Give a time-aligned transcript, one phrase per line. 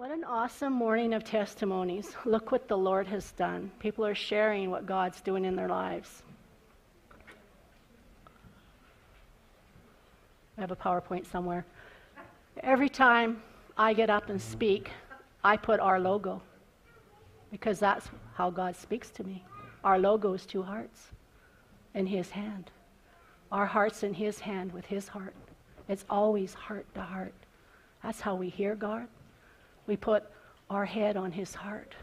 [0.00, 2.16] What an awesome morning of testimonies.
[2.24, 3.70] Look what the Lord has done.
[3.80, 6.22] People are sharing what God's doing in their lives.
[10.56, 11.66] I have a PowerPoint somewhere.
[12.62, 13.42] Every time
[13.76, 14.90] I get up and speak,
[15.44, 16.40] I put our logo
[17.50, 19.44] because that's how God speaks to me.
[19.84, 21.08] Our logo is two hearts
[21.92, 22.70] in His hand.
[23.52, 25.34] Our heart's in His hand with His heart.
[25.88, 27.34] It's always heart to heart.
[28.02, 29.06] That's how we hear God.
[29.90, 30.22] We put
[30.70, 31.96] our head on his heart.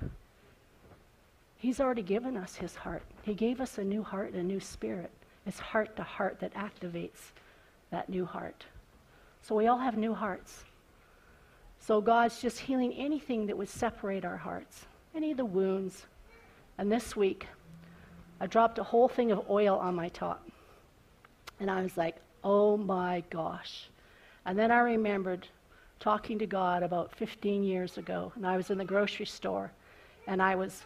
[1.56, 3.02] He's already given us his heart.
[3.22, 5.10] He gave us a new heart and a new spirit.
[5.46, 7.32] It's heart to heart that activates
[7.92, 8.66] that new heart.
[9.42, 10.66] So we all have new hearts.
[11.80, 14.86] So God's just healing anything that would separate our hearts,
[15.16, 16.08] any of the wounds.
[16.78, 17.48] And this week,
[18.42, 20.46] I dropped a whole thing of oil on my top.
[21.62, 23.88] And I was like, oh my gosh.
[24.46, 25.48] And then I remembered
[26.00, 29.72] talking to God about 15 years ago, and I was in the grocery store,
[30.28, 30.84] and I was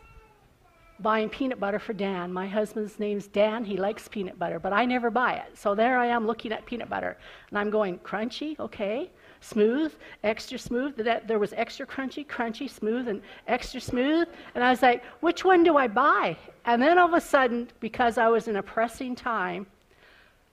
[1.00, 2.32] buying peanut butter for Dan.
[2.32, 3.64] My husband's name's Dan.
[3.64, 5.58] He likes peanut butter, but I never buy it.
[5.58, 7.18] So there I am looking at peanut butter,
[7.50, 9.10] and I'm going crunchy, okay,
[9.42, 10.96] smooth, extra smooth.
[10.98, 14.28] That there was extra crunchy, crunchy, smooth, and extra smooth.
[14.54, 16.38] And I was like, which one do I buy?
[16.66, 19.66] And then all of a sudden, because I was in a pressing time,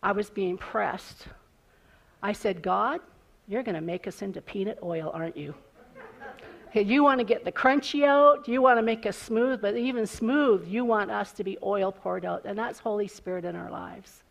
[0.02, 1.26] I was being pressed.
[2.22, 3.00] I said, God,
[3.48, 5.54] you're going to make us into peanut oil, aren't you?
[6.74, 10.06] You want to get the crunchy out, you want to make us smooth, but even
[10.06, 12.44] smooth, you want us to be oil poured out.
[12.44, 14.22] And that's Holy Spirit in our lives.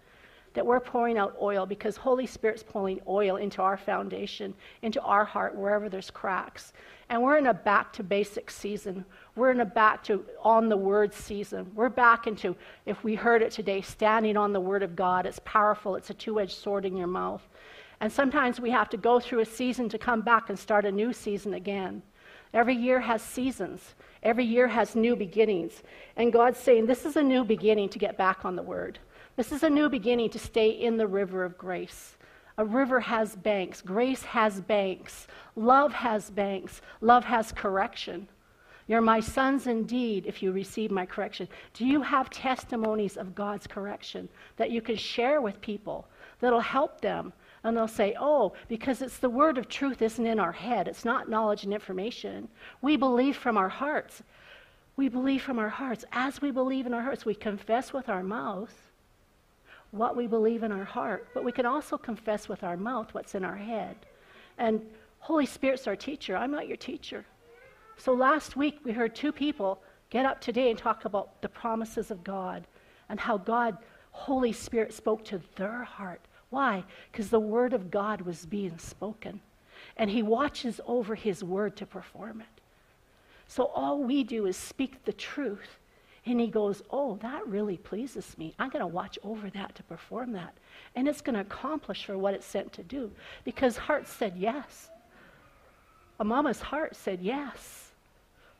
[0.53, 5.25] That we're pouring out oil because Holy Spirit's pouring oil into our foundation, into our
[5.25, 6.73] heart, wherever there's cracks.
[7.09, 9.03] And we're in a back to basics season.
[9.35, 11.71] We're in a back to on the word season.
[11.75, 15.25] We're back into, if we heard it today, standing on the word of God.
[15.25, 17.47] It's powerful, it's a two edged sword in your mouth.
[17.99, 20.91] And sometimes we have to go through a season to come back and start a
[20.91, 22.03] new season again.
[22.53, 23.95] Every year has seasons.
[24.23, 25.83] Every year has new beginnings.
[26.15, 28.99] And God's saying, This is a new beginning to get back on the word.
[29.35, 32.17] This is a new beginning to stay in the river of grace.
[32.57, 33.81] A river has banks.
[33.81, 35.27] Grace has banks.
[35.55, 36.81] Love has banks.
[37.01, 38.27] Love has correction.
[38.87, 41.47] You're my sons indeed if you receive my correction.
[41.73, 46.07] Do you have testimonies of God's correction that you can share with people
[46.39, 47.33] that'll help them?
[47.67, 50.87] And they'll say, oh, because it's the word of truth isn't in our head.
[50.87, 52.47] It's not knowledge and information.
[52.81, 54.23] We believe from our hearts.
[54.95, 56.05] We believe from our hearts.
[56.13, 58.73] As we believe in our hearts, we confess with our mouth
[59.91, 63.35] what we believe in our heart, but we can also confess with our mouth what's
[63.35, 63.97] in our head.
[64.57, 64.81] And
[65.19, 66.37] Holy Spirit's our teacher.
[66.37, 67.25] I'm not your teacher.
[67.97, 72.11] So last week we heard two people get up today and talk about the promises
[72.11, 72.65] of God
[73.09, 73.77] and how God,
[74.11, 76.83] Holy Spirit, spoke to their heart why?
[77.11, 79.41] Because the word of God was being spoken.
[79.97, 82.61] And he watches over his word to perform it.
[83.47, 85.79] So all we do is speak the truth.
[86.25, 88.53] And he goes, Oh, that really pleases me.
[88.59, 90.53] I'm going to watch over that to perform that.
[90.95, 93.11] And it's going to accomplish for what it's sent to do.
[93.43, 94.89] Because heart said yes.
[96.19, 97.91] A mama's heart said yes.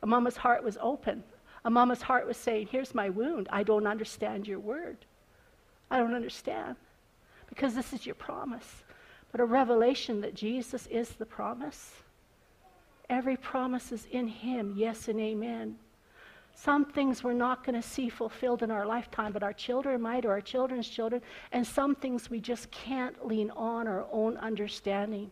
[0.02, 1.24] A mama's heart was open.
[1.66, 3.48] A mama's heart was saying, Here's my wound.
[3.52, 4.98] I don't understand your word.
[5.92, 6.76] I don't understand
[7.58, 8.84] because this is your promise.
[9.32, 11.92] But a revelation that Jesus is the promise.
[13.10, 15.76] Every promise is in Him, yes and amen.
[16.54, 20.24] Some things we're not going to see fulfilled in our lifetime, but our children might,
[20.24, 25.32] or our children's children, and some things we just can't lean on our own understanding.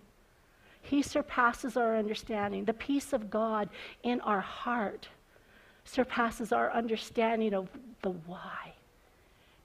[0.81, 2.66] He surpasses our understanding.
[2.66, 3.69] The peace of God
[4.02, 5.07] in our heart
[5.84, 7.69] surpasses our understanding of
[8.02, 8.75] the why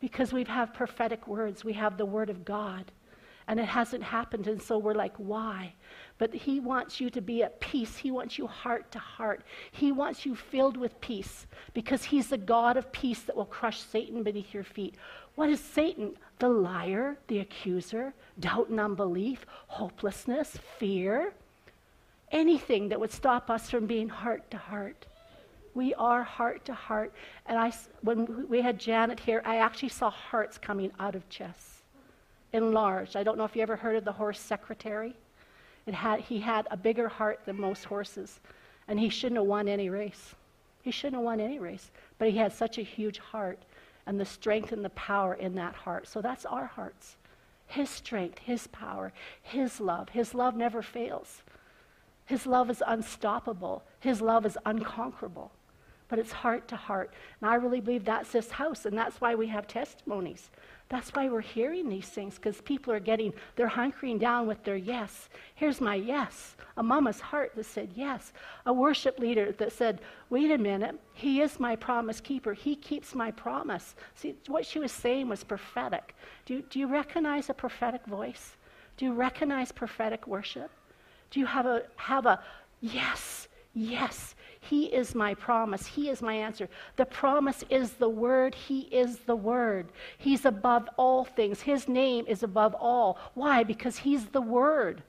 [0.00, 1.64] because we have prophetic words.
[1.64, 2.90] We have the word of God.
[3.46, 4.46] And it hasn't happened.
[4.46, 5.72] And so we're like, why?
[6.18, 7.96] But He wants you to be at peace.
[7.96, 9.42] He wants you heart to heart.
[9.72, 13.80] He wants you filled with peace because He's the God of peace that will crush
[13.80, 14.94] Satan beneath your feet.
[15.34, 16.16] What is Satan?
[16.38, 21.32] The liar, the accuser, doubt and unbelief, hopelessness, fear,
[22.30, 25.06] anything that would stop us from being heart to heart.
[25.74, 27.12] We are heart to heart.
[27.46, 27.72] And I,
[28.02, 31.82] when we had Janet here, I actually saw hearts coming out of chests,
[32.52, 33.16] enlarged.
[33.16, 35.16] I don't know if you ever heard of the horse Secretariat.
[35.86, 38.40] It had, he had a bigger heart than most horses,
[38.88, 40.34] and he shouldn't have won any race.
[40.82, 43.58] He shouldn't have won any race, but he had such a huge heart
[44.06, 46.08] and the strength and the power in that heart.
[46.08, 47.16] So that's our hearts.
[47.66, 49.12] His strength, His power,
[49.42, 50.08] His love.
[50.08, 51.42] His love never fails.
[52.26, 53.84] His love is unstoppable.
[54.00, 55.52] His love is unconquerable.
[56.10, 57.15] But it's heart to heart.
[57.41, 60.51] And I really believe that's this house, and that's why we have testimonies.
[60.91, 64.77] That's why we're hearing these things, because people are getting, they're hunkering down with their
[64.77, 65.28] yes.
[65.54, 66.57] Here's my yes.
[66.77, 68.33] A mama's heart that said yes.
[68.66, 72.54] A worship leader that said, wait a minute, he is my promise keeper.
[72.54, 73.95] He keeps my promise.
[74.16, 76.16] See, what she was saying was prophetic.
[76.45, 78.56] Do, do you recognize a prophetic voice?
[78.97, 80.72] Do you recognize prophetic worship?
[81.30, 82.42] Do you have a, have a
[82.80, 85.86] yes, yes, he is my promise.
[85.86, 86.68] He is my answer.
[86.97, 88.54] The promise is the Word.
[88.54, 89.89] He is the Word.
[90.18, 91.62] He's above all things.
[91.62, 93.18] His name is above all.
[93.34, 93.65] Why?
[93.65, 95.03] Because He's the Word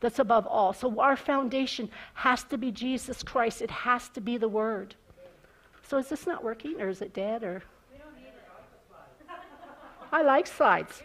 [0.00, 0.74] that's above all.
[0.74, 4.94] So our foundation has to be Jesus Christ, it has to be the Word.
[5.88, 7.62] So is this not working, or is it dead, or?
[10.12, 11.02] I like slides.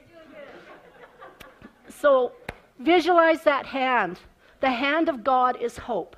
[1.88, 2.34] So
[2.80, 4.20] visualize that hand.
[4.60, 6.17] The hand of God is hope.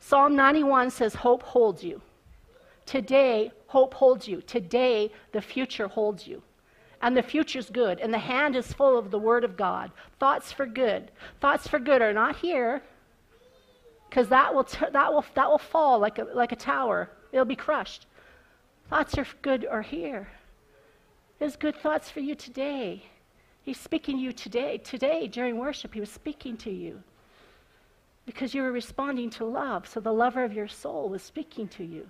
[0.00, 2.00] Psalm 91 says, Hope holds you.
[2.86, 4.40] Today, hope holds you.
[4.40, 6.42] Today, the future holds you.
[7.02, 8.00] And the future's good.
[8.00, 9.92] And the hand is full of the Word of God.
[10.18, 11.12] Thoughts for good.
[11.40, 12.82] Thoughts for good are not here,
[14.08, 17.10] because that will, t- that, will, that will fall like a, like a tower.
[17.30, 18.06] It'll be crushed.
[18.88, 20.28] Thoughts are good are here.
[21.38, 23.04] There's good thoughts for you today.
[23.62, 24.78] He's speaking to you today.
[24.78, 27.02] Today, during worship, he was speaking to you
[28.30, 29.88] because you were responding to love.
[29.88, 32.08] So the lover of your soul was speaking to you.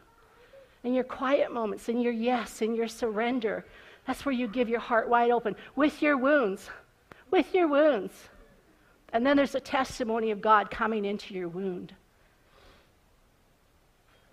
[0.85, 3.65] In your quiet moments, in your yes, in your surrender,
[4.07, 6.69] that's where you give your heart wide open with your wounds,
[7.31, 8.13] with your wounds.
[9.15, 11.95] And then there's a testimony of God coming into your wound.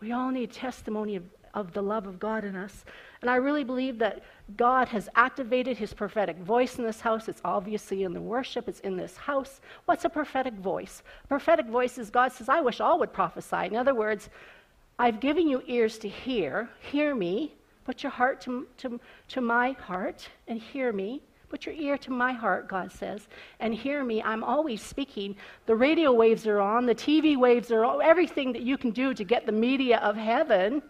[0.01, 1.23] We all need testimony of,
[1.53, 2.83] of the love of God in us.
[3.21, 4.23] And I really believe that
[4.55, 7.27] God has activated his prophetic voice in this house.
[7.27, 9.59] It's obviously in the worship, it's in this house.
[9.85, 11.01] What's a prophetic voice?
[11.23, 13.65] A prophetic voice is God says, I wish all would prophesy.
[13.65, 14.29] In other words,
[14.99, 16.69] I've given you ears to hear.
[16.91, 17.53] Hear me.
[17.85, 18.99] Put your heart to, to,
[19.29, 21.21] to my heart and hear me.
[21.49, 23.29] Put your ear to my heart, God says,
[23.61, 24.21] and hear me.
[24.21, 25.35] I'm always speaking.
[25.65, 29.13] The radio waves are on, the TV waves are on, everything that you can do
[29.13, 30.81] to get the media of heaven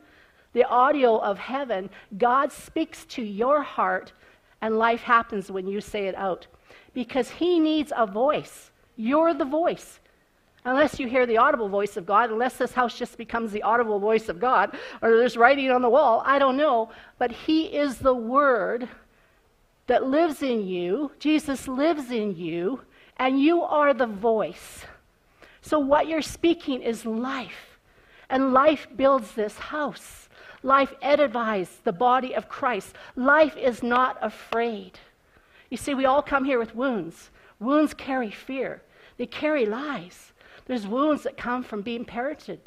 [0.54, 4.14] the audio of heaven, God speaks to your heart,
[4.62, 6.48] and life happens when you say it out.
[6.94, 8.72] Because He needs a voice.
[8.96, 10.00] You're the voice.
[10.66, 14.00] Unless you hear the audible voice of God, unless this house just becomes the audible
[14.00, 16.90] voice of God, or there's writing on the wall, I don't know.
[17.18, 18.90] But He is the Word
[19.86, 21.12] that lives in you.
[21.20, 22.82] Jesus lives in you,
[23.18, 24.86] and you are the voice.
[25.62, 27.80] So what you're speaking is life,
[28.30, 30.27] and life builds this house.
[30.64, 32.96] Life edifies the body of Christ.
[33.16, 35.00] Life is not afraid.
[35.70, 37.30] You see, we all come here with wounds.
[37.60, 38.82] Wounds carry fear,
[39.18, 40.32] they carry lies.
[40.66, 42.60] There's wounds that come from being parented,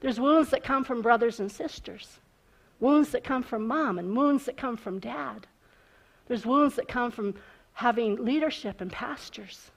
[0.00, 2.18] there's wounds that come from brothers and sisters,
[2.80, 5.46] wounds that come from mom, and wounds that come from dad.
[6.26, 7.34] There's wounds that come from
[7.74, 9.70] having leadership and pastors.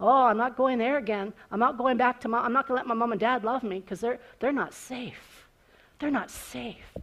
[0.00, 1.32] Oh, I'm not going there again.
[1.50, 2.44] I'm not going back to mom.
[2.44, 4.74] I'm not going to let my mom and dad love me because they're, they're not
[4.74, 5.33] safe.
[5.98, 6.94] They're not safe.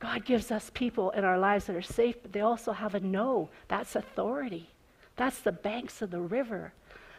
[0.00, 3.00] God gives us people in our lives that are safe, but they also have a
[3.00, 3.48] no.
[3.66, 4.70] That's authority.
[5.16, 6.72] That's the banks of the river.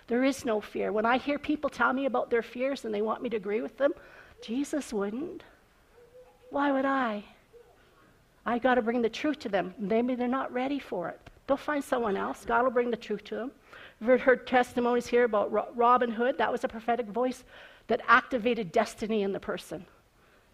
[0.08, 0.92] There is no fear.
[0.92, 3.62] When I hear people tell me about their fears and they want me to agree
[3.62, 3.94] with them,
[4.42, 5.44] Jesus wouldn't.
[6.50, 7.24] Why would I?
[8.46, 9.76] I got to bring the truth to them.
[9.78, 11.20] Maybe they're not ready for it.
[11.46, 12.46] They'll find someone else.
[12.46, 13.52] God will bring the truth to them.
[14.00, 16.38] We've heard testimonies here about Robin Hood.
[16.38, 17.44] That was a prophetic voice
[17.88, 19.86] that activated destiny in the person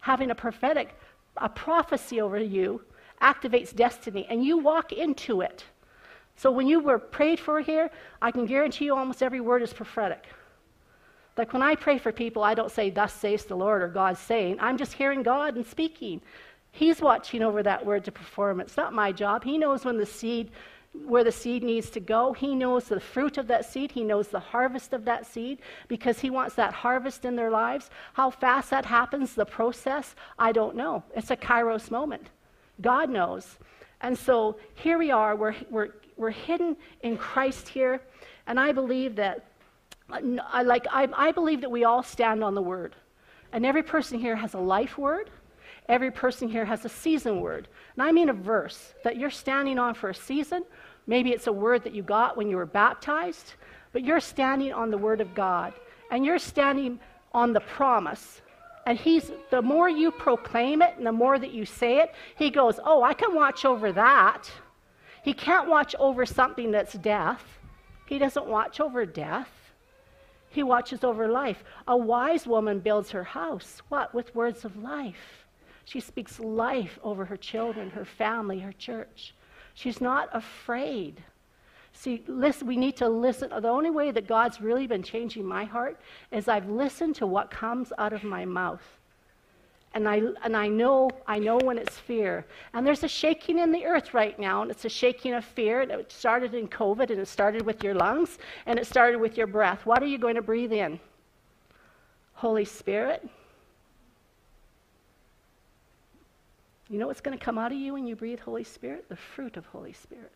[0.06, 0.96] having a prophetic,
[1.36, 2.80] a prophecy over you
[3.20, 5.64] activates destiny, and you walk into it.
[6.36, 7.90] So when you were prayed for here,
[8.22, 10.22] I can guarantee you almost every word is prophetic.
[11.36, 14.20] Like when I pray for people, I don't say, Thus says the Lord or God's
[14.20, 14.58] saying.
[14.60, 16.20] I'm just hearing God and speaking.
[16.70, 18.60] He's watching over that word to perform.
[18.60, 19.42] It's not my job.
[19.42, 20.52] He knows when the seed
[21.04, 22.32] where the seed needs to go.
[22.32, 23.92] He knows the fruit of that seed.
[23.92, 27.90] He knows the harvest of that seed because He wants that harvest in their lives.
[28.14, 31.02] How fast that happens, the process, I don't know.
[31.14, 32.30] It's a kairos moment.
[32.80, 33.58] God knows.
[34.00, 35.36] And so here we are.
[35.36, 38.00] We're, we're, we're hidden in Christ here.
[38.46, 39.46] And I believe that,
[40.08, 42.94] like, I, I believe that we all stand on the word.
[43.52, 45.30] And every person here has a life word.
[45.88, 47.68] Every person here has a season word.
[47.94, 50.64] And I mean a verse that you're standing on for a season
[51.06, 53.54] Maybe it's a word that you got when you were baptized,
[53.92, 55.72] but you're standing on the word of God
[56.10, 56.98] and you're standing
[57.32, 58.42] on the promise.
[58.86, 62.50] And he's the more you proclaim it and the more that you say it, he
[62.50, 64.50] goes, "Oh, I can watch over that."
[65.22, 67.58] He can't watch over something that's death.
[68.06, 69.50] He doesn't watch over death.
[70.48, 71.64] He watches over life.
[71.88, 74.14] A wise woman builds her house, what?
[74.14, 75.44] With words of life.
[75.84, 79.34] She speaks life over her children, her family, her church.
[79.76, 81.22] She's not afraid.
[81.92, 83.50] See, listen, we need to listen.
[83.50, 86.00] The only way that God's really been changing my heart
[86.32, 88.82] is I've listened to what comes out of my mouth.
[89.92, 92.46] And I, and I know I know when it's fear.
[92.72, 95.82] And there's a shaking in the earth right now, and it's a shaking of fear.
[95.82, 99.46] It started in COVID, and it started with your lungs, and it started with your
[99.46, 99.84] breath.
[99.84, 100.98] What are you going to breathe in?
[102.32, 103.28] Holy Spirit.
[106.88, 109.08] You know what's going to come out of you when you breathe Holy Spirit?
[109.08, 110.32] The fruit of Holy Spirit.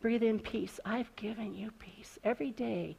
[0.00, 0.80] Breathe in peace.
[0.84, 2.18] I've given you peace.
[2.24, 2.96] Every day,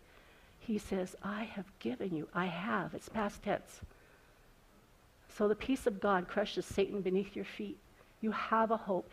[0.59, 2.27] he says, I have given you.
[2.33, 2.93] I have.
[2.93, 3.81] It's past tense.
[5.29, 7.77] So the peace of God crushes Satan beneath your feet.
[8.21, 9.09] You have a hope.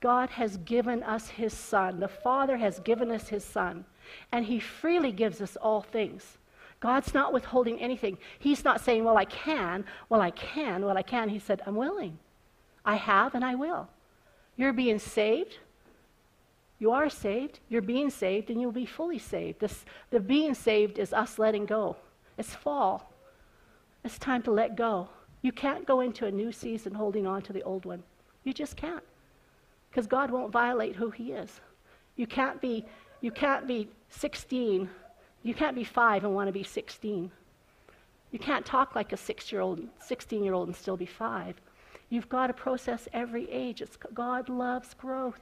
[0.00, 2.00] God has given us his Son.
[2.00, 3.84] The Father has given us his Son.
[4.32, 6.38] And he freely gives us all things.
[6.80, 8.18] God's not withholding anything.
[8.38, 11.28] He's not saying, Well, I can, well, I can, well, I can.
[11.28, 12.18] He said, I'm willing.
[12.84, 13.88] I have and I will.
[14.56, 15.58] You're being saved.
[16.78, 17.60] You are saved.
[17.68, 19.60] You're being saved, and you'll be fully saved.
[19.60, 21.96] This, the being saved is us letting go.
[22.36, 23.12] It's fall.
[24.04, 25.08] It's time to let go.
[25.42, 28.02] You can't go into a new season holding on to the old one.
[28.44, 29.02] You just can't.
[29.90, 31.60] Because God won't violate who He is.
[32.16, 32.84] You can't be,
[33.20, 34.88] you can't be 16.
[35.42, 37.30] You can't be five and want to be 16.
[38.30, 41.60] You can't talk like a six year old, 16 year old and still be five.
[42.08, 43.82] You've got to process every age.
[43.82, 45.40] It's, God loves growth.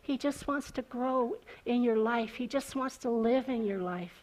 [0.00, 2.34] He just wants to grow in your life.
[2.34, 4.22] He just wants to live in your life.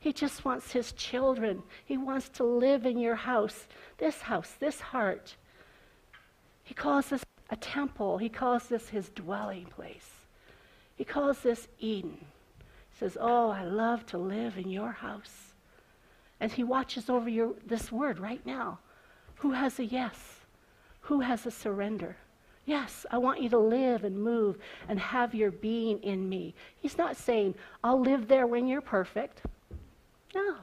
[0.00, 1.62] He just wants his children.
[1.84, 5.36] He wants to live in your house, this house, this heart.
[6.62, 8.18] He calls this a temple.
[8.18, 10.10] He calls this his dwelling place.
[10.96, 12.18] He calls this Eden.
[12.90, 15.54] He says, Oh, I love to live in your house.
[16.40, 18.80] And he watches over your, this word right now.
[19.36, 20.33] Who has a yes?
[21.04, 22.16] Who has a surrender?
[22.66, 24.58] Yes, I want you to live and move
[24.88, 26.54] and have your being in me.
[26.80, 29.42] He's not saying, I'll live there when you're perfect.
[30.34, 30.56] No.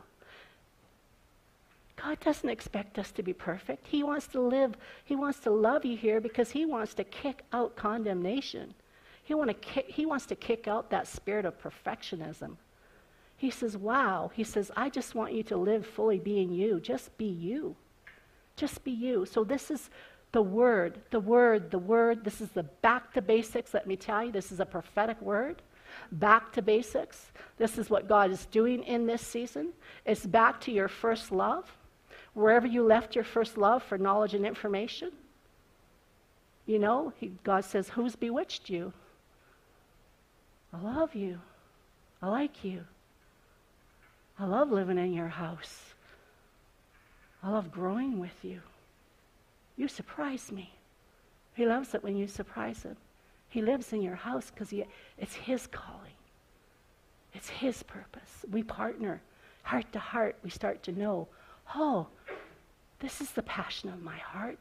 [1.95, 3.85] God doesn't expect us to be perfect.
[3.85, 7.43] He wants to live, He wants to love you here because He wants to kick
[7.53, 8.73] out condemnation.
[9.23, 12.57] He, want to kick, he wants to kick out that spirit of perfectionism.
[13.37, 14.31] He says, Wow.
[14.33, 16.79] He says, I just want you to live fully being you.
[16.79, 17.75] Just be you.
[18.55, 19.25] Just be you.
[19.25, 19.89] So, this is
[20.31, 22.23] the word, the word, the word.
[22.23, 23.73] This is the back to basics.
[23.73, 25.61] Let me tell you, this is a prophetic word
[26.11, 27.27] back to basics.
[27.57, 29.69] This is what God is doing in this season.
[30.05, 31.65] It's back to your first love,
[32.33, 35.11] wherever you left your first love for knowledge and information.
[36.65, 38.93] You know, he, God says, Who's bewitched you?
[40.73, 41.39] I love you.
[42.21, 42.83] I like you.
[44.39, 45.93] I love living in your house.
[47.43, 48.61] I love growing with you.
[49.77, 50.73] You surprise me.
[51.53, 52.97] He loves it when you surprise him.
[53.49, 54.73] He lives in your house because
[55.17, 56.15] it's His calling,
[57.33, 58.45] it's His purpose.
[58.49, 59.21] We partner
[59.63, 60.37] heart to heart.
[60.43, 61.27] We start to know,
[61.75, 62.07] oh,
[62.99, 64.57] this is the passion of my heart.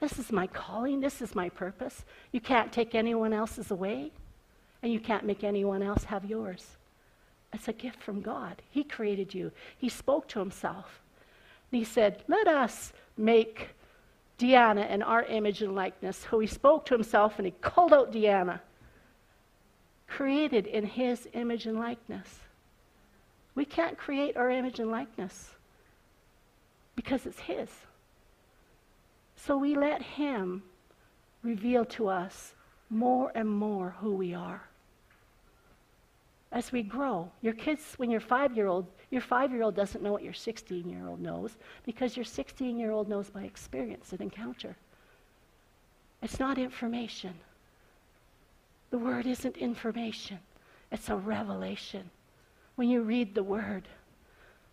[0.00, 1.00] This is my calling.
[1.00, 2.04] This is my purpose.
[2.32, 4.10] You can't take anyone else's away,
[4.82, 6.76] and you can't make anyone else have yours.
[7.52, 8.62] It's a gift from God.
[8.70, 11.00] He created you, He spoke to Himself.
[11.70, 13.68] And He said, Let us make
[14.38, 18.12] Deanna in our image and likeness, who he spoke to himself and he called out
[18.12, 18.60] Deanna,
[20.08, 22.40] created in his image and likeness.
[23.54, 25.50] We can't create our image and likeness
[26.96, 27.68] because it's his.
[29.36, 30.62] So we let him
[31.42, 32.54] reveal to us
[32.90, 34.62] more and more who we are
[36.50, 37.30] as we grow.
[37.42, 40.32] Your kids, when you're five year old, your five year old doesn't know what your
[40.32, 44.76] 16 year old knows because your 16 year old knows by experience and encounter.
[46.22, 47.34] It's not information.
[48.90, 50.38] The word isn't information,
[50.90, 52.10] it's a revelation.
[52.76, 53.88] When you read the word,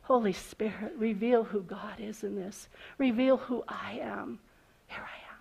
[0.04, 2.68] Holy Spirit, reveal who God is in this.
[2.98, 4.40] Reveal who I am.
[4.88, 5.40] Here I am.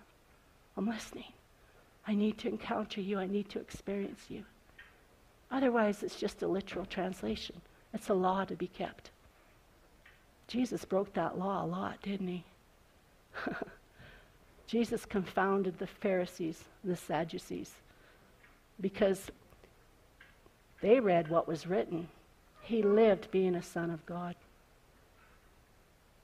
[0.77, 1.33] I'm listening.
[2.07, 3.17] I need to encounter you.
[3.17, 4.43] I need to experience you.
[5.51, 7.59] Otherwise, it's just a literal translation.
[7.93, 9.09] It's a law to be kept.
[10.47, 12.43] Jesus broke that law a lot, didn't he?
[14.67, 17.71] Jesus confounded the Pharisees, the Sadducees,
[18.79, 19.31] because
[20.81, 22.07] they read what was written.
[22.61, 24.35] He lived being a son of God.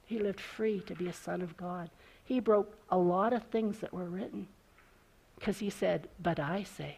[0.06, 1.90] He lived free to be a son of God.
[2.24, 4.48] He broke a lot of things that were written
[5.38, 6.98] because he said, But I say.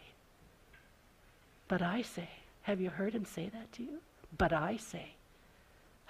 [1.68, 2.28] But I say.
[2.62, 4.00] Have you heard him say that to you?
[4.36, 5.14] But I say.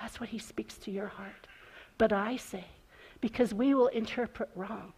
[0.00, 1.46] That's what he speaks to your heart.
[1.98, 2.64] But I say.
[3.20, 4.92] Because we will interpret wrong.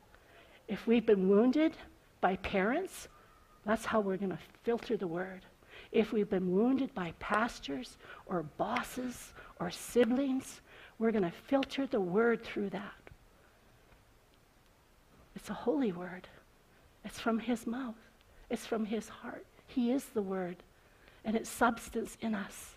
[0.69, 1.77] If we've been wounded
[2.21, 3.09] by parents,
[3.65, 5.43] that's how we're going to filter the word.
[5.91, 10.61] If we've been wounded by pastors or bosses or siblings,
[10.99, 12.93] we're going to filter the word through that.
[15.35, 16.29] It's a holy word.
[17.05, 17.97] It's from his mouth.
[18.49, 19.45] It's from his heart.
[19.67, 20.57] He is the word.
[21.25, 22.77] And it's substance in us.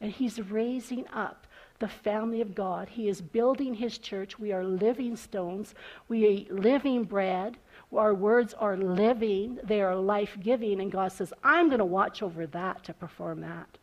[0.00, 1.46] And he's raising up
[1.78, 2.88] the family of God.
[2.88, 4.38] He is building his church.
[4.38, 5.74] We are living stones.
[6.08, 7.58] We eat living bread.
[7.96, 10.80] Our words are living, they are life giving.
[10.80, 13.78] And God says, I'm going to watch over that to perform that.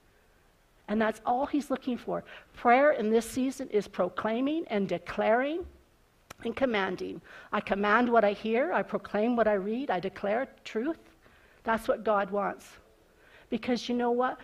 [0.88, 2.24] And that's all he's looking for.
[2.53, 5.65] Prayer in this season is proclaiming and declaring
[6.43, 7.22] and commanding.
[7.51, 11.00] I command what I hear, I proclaim what I read, I declare truth.
[11.63, 12.67] That's what God wants.
[13.50, 14.39] Because you know what?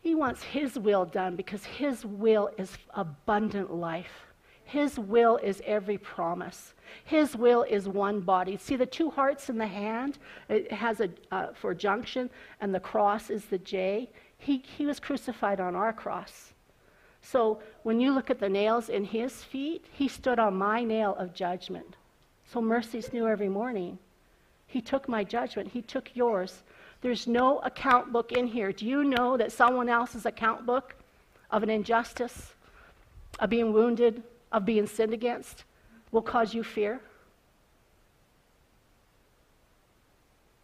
[0.00, 4.26] He wants His will done because His will is abundant life.
[4.64, 6.74] His will is every promise.
[7.04, 8.56] His will is one body.
[8.56, 10.18] See the two hearts in the hand?
[10.48, 14.10] It has a uh, for junction, and the cross is the J.
[14.38, 16.54] He, he was crucified on our cross.
[17.20, 21.14] So when you look at the nails in his feet, he stood on my nail
[21.18, 21.96] of judgment.
[22.44, 23.98] So mercy's new every morning.
[24.66, 26.62] He took my judgment, he took yours.
[27.04, 28.72] There's no account book in here.
[28.72, 30.94] Do you know that someone else's account book
[31.50, 32.54] of an injustice,
[33.38, 35.64] of being wounded, of being sinned against,
[36.12, 37.02] will cause you fear?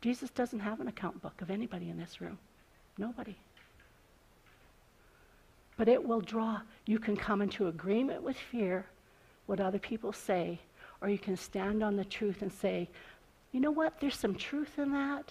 [0.00, 2.38] Jesus doesn't have an account book of anybody in this room.
[2.97, 3.37] Nobody.
[5.76, 6.62] But it will draw.
[6.87, 8.87] You can come into agreement with fear,
[9.44, 10.59] what other people say,
[11.02, 12.88] or you can stand on the truth and say,
[13.52, 14.00] you know what?
[14.00, 15.30] There's some truth in that,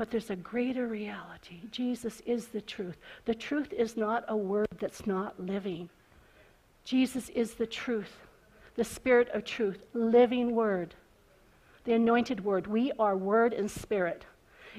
[0.00, 1.60] but there's a greater reality.
[1.70, 2.96] Jesus is the truth.
[3.26, 5.90] The truth is not a word that's not living.
[6.84, 8.10] Jesus is the truth,
[8.76, 10.94] the spirit of truth, living word,
[11.84, 12.66] the anointed word.
[12.66, 14.24] We are word and spirit.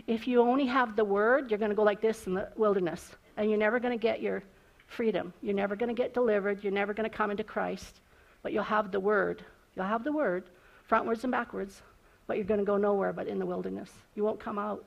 [0.08, 3.12] If you only have the word, you're going to go like this in the wilderness,
[3.38, 4.42] and you're never going to get your
[4.88, 5.36] freedom.
[5.44, 6.64] You're never going to get delivered.
[6.64, 8.02] You're never going to come into Christ.
[8.42, 9.46] But you'll have the word.
[9.76, 10.46] You'll have the word,
[10.90, 11.84] frontwards and backwards,
[12.26, 13.92] but you're going to go nowhere but in the wilderness.
[14.16, 14.84] You won't come out.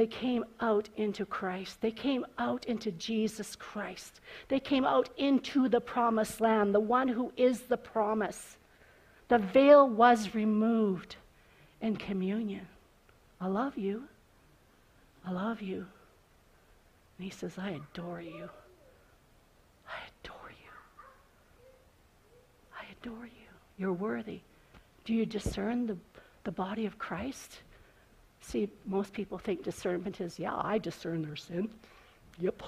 [0.00, 1.82] They came out into Christ.
[1.82, 4.22] They came out into Jesus Christ.
[4.48, 8.56] They came out into the promised land, the one who is the promise.
[9.28, 11.16] The veil was removed
[11.82, 12.66] in communion.
[13.42, 14.04] I love you.
[15.22, 15.84] I love you.
[17.18, 18.48] And he says, I adore you.
[19.86, 20.72] I adore you.
[22.74, 23.50] I adore you.
[23.76, 24.40] You're worthy.
[25.04, 25.98] Do you discern the,
[26.44, 27.58] the body of Christ?
[28.40, 31.68] See, most people think discernment is, yeah, I discern their sin.
[32.38, 32.62] Yep.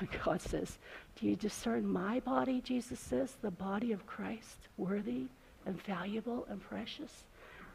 [0.24, 0.78] God says,
[1.18, 5.24] Do you discern my body, Jesus says, the body of Christ, worthy
[5.66, 7.24] and valuable and precious?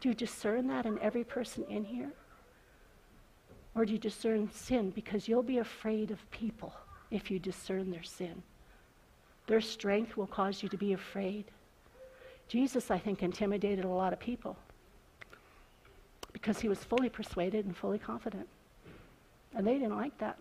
[0.00, 2.10] Do you discern that in every person in here?
[3.74, 4.90] Or do you discern sin?
[4.90, 6.74] Because you'll be afraid of people
[7.10, 8.42] if you discern their sin.
[9.46, 11.44] Their strength will cause you to be afraid.
[12.48, 14.56] Jesus, I think, intimidated a lot of people
[16.34, 18.46] because he was fully persuaded and fully confident.
[19.54, 20.36] And they didn't like that.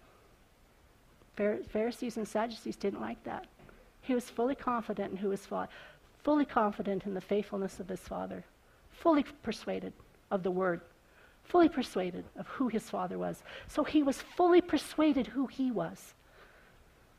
[1.36, 3.48] Pharisees and Sadducees didn't like that.
[4.02, 5.72] He was fully confident in who his father,
[6.24, 8.44] fully confident in the faithfulness of his father,
[8.92, 9.94] fully persuaded
[10.30, 10.82] of the word
[11.44, 13.44] fully persuaded of who his father was.
[13.68, 16.14] So he was fully persuaded who he was.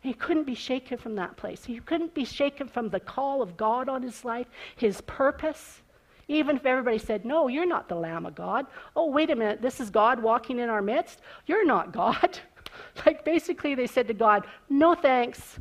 [0.00, 1.64] He couldn't be shaken from that place.
[1.64, 5.80] He couldn't be shaken from the call of God on his life, his purpose.
[6.28, 8.66] Even if everybody said, No, you're not the Lamb of God.
[8.96, 11.20] Oh, wait a minute, this is God walking in our midst.
[11.46, 12.38] You're not God.
[13.06, 15.58] like basically, they said to God, No thanks.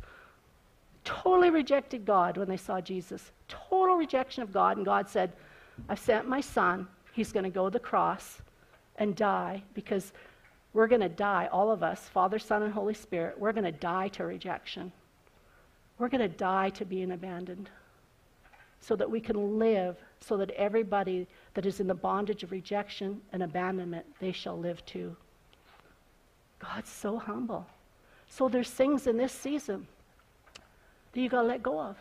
[1.04, 3.30] Totally rejected God when they saw Jesus.
[3.48, 4.78] Total rejection of God.
[4.78, 5.32] And God said,
[5.88, 6.88] I've sent my son.
[7.12, 8.40] He's going to go to the cross
[8.96, 10.12] and die because
[10.72, 13.72] we're going to die, all of us, Father, Son, and Holy Spirit, we're going to
[13.72, 14.90] die to rejection.
[15.98, 17.70] We're going to die to being abandoned
[18.80, 23.20] so that we can live, so that everybody that is in the bondage of rejection
[23.32, 25.16] and abandonment, they shall live too.
[26.58, 27.66] God's so humble.
[28.28, 29.86] So there's things in this season
[31.12, 31.96] that you got to let go of.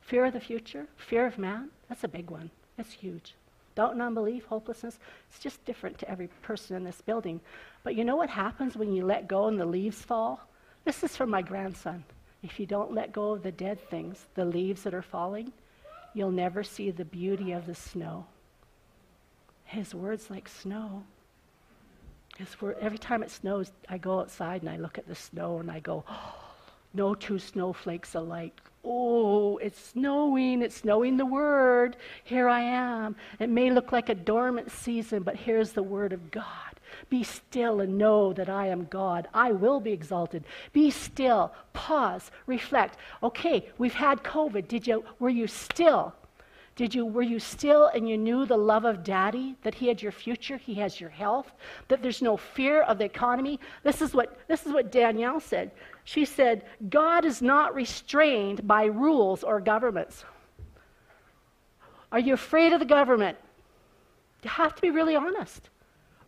[0.00, 2.50] Fear of the future, fear of man, that's a big one.
[2.78, 3.34] It's huge.
[3.74, 7.40] Doubt and unbelief, hopelessness, it's just different to every person in this building.
[7.82, 10.40] But you know what happens when you let go and the leaves fall?
[10.84, 12.04] This is from my grandson.
[12.42, 15.52] If you don't let go of the dead things, the leaves that are falling,
[16.16, 18.24] you'll never see the beauty of the snow.
[19.64, 21.04] His words like snow.
[22.38, 25.58] His word, every time it snows, I go outside and I look at the snow
[25.58, 26.34] and I go, oh,
[26.94, 28.58] no two snowflakes alike.
[28.82, 31.96] oh, it's snowing, it's snowing the word.
[32.24, 33.16] Here I am.
[33.38, 36.75] It may look like a dormant season, but here's the word of God.
[37.08, 39.28] Be still and know that I am God.
[39.34, 40.44] I will be exalted.
[40.72, 41.52] Be still.
[41.72, 42.30] Pause.
[42.46, 42.98] Reflect.
[43.22, 44.68] Okay, we've had COVID.
[44.68, 46.14] Did you were you still?
[46.76, 50.02] Did you were you still and you knew the love of daddy that he had
[50.02, 51.50] your future, he has your health,
[51.88, 53.58] that there's no fear of the economy?
[53.82, 55.70] This is what this is what Danielle said.
[56.04, 60.24] She said, God is not restrained by rules or governments.
[62.12, 63.38] Are you afraid of the government?
[64.42, 65.70] You have to be really honest.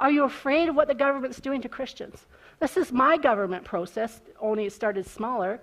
[0.00, 2.26] Are you afraid of what the government's doing to Christians?
[2.60, 5.60] This is my government process, only it started smaller.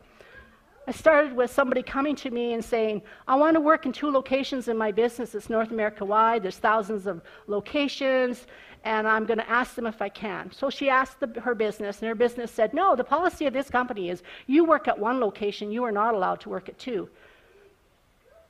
[0.87, 4.11] I started with somebody coming to me and saying, I want to work in two
[4.11, 5.33] locations in my business.
[5.33, 8.45] It's North America wide, there's thousands of locations,
[8.83, 10.51] and I'm going to ask them if I can.
[10.51, 13.69] So she asked the, her business, and her business said, No, the policy of this
[13.69, 17.09] company is you work at one location, you are not allowed to work at two.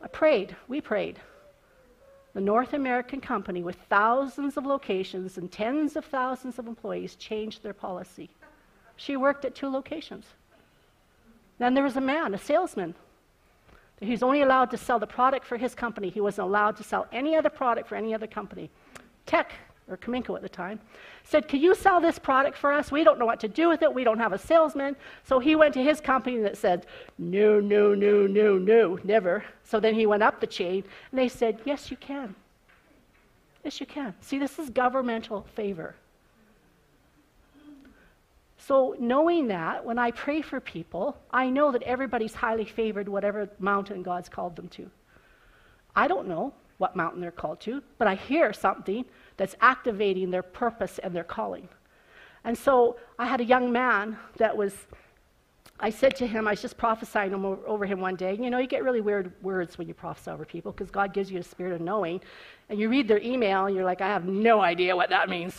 [0.02, 1.20] I prayed, we prayed.
[2.36, 7.64] The North American company, with thousands of locations and tens of thousands of employees, changed
[7.64, 8.30] their policy.
[8.98, 10.26] She worked at two locations.
[11.60, 12.94] Then there was a man, a salesman.
[14.02, 16.10] He was only allowed to sell the product for his company.
[16.10, 18.70] He wasn't allowed to sell any other product for any other company.
[19.26, 19.54] Teck,
[19.88, 20.80] or Cominco at the time,
[21.24, 22.92] said, Can you sell this product for us?
[22.92, 23.94] We don't know what to do with it.
[23.94, 24.96] We don't have a salesman.
[25.24, 26.86] So he went to his company that said,
[27.18, 29.44] No, no, no, no, no, never.
[29.64, 32.36] So then he went up the chain and they said, Yes, you can.
[33.64, 34.14] Yes, you can.
[34.22, 35.96] See, this is governmental favor.
[38.58, 43.48] So, knowing that, when I pray for people, I know that everybody's highly favored, whatever
[43.60, 44.90] mountain God's called them to.
[45.96, 49.06] I don't know what mountain they're called to, but I hear something
[49.38, 51.68] that's activating their purpose and their calling.
[52.44, 54.74] And so, I had a young man that was,
[55.80, 58.38] I said to him, I was just prophesying over him one day.
[58.40, 61.32] You know, you get really weird words when you prophesy over people because God gives
[61.32, 62.22] you a spirit of knowing.
[62.70, 65.58] And you read their email and you're like, I have no idea what that means.